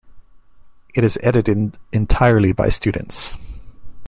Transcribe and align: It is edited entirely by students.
It 0.95 1.03
is 1.03 1.19
edited 1.21 1.77
entirely 1.91 2.53
by 2.53 2.69
students. 2.69 3.37